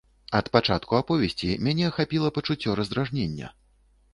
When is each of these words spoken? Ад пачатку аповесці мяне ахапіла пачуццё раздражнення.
Ад 0.37 0.45
пачатку 0.55 0.95
аповесці 1.01 1.51
мяне 1.65 1.85
ахапіла 1.91 2.33
пачуццё 2.39 2.71
раздражнення. 2.81 3.47